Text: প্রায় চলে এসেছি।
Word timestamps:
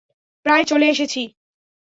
প্রায় 0.45 0.63
চলে 0.63 0.85
এসেছি। 0.89 1.21